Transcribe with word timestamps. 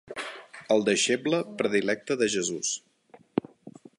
El 0.75 0.85
deixeble 0.87 1.41
predilecte 1.59 2.19
de 2.21 2.31
Jesús. 2.37 2.75